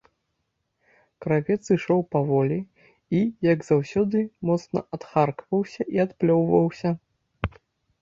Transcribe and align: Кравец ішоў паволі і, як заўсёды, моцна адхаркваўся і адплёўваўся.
Кравец 1.25 1.57
ішоў 1.75 2.01
паволі 2.15 2.57
і, 2.93 3.21
як 3.53 3.59
заўсёды, 3.69 4.19
моцна 4.53 4.79
адхаркваўся 4.99 5.81
і 5.99 6.07
адплёўваўся. 6.09 6.99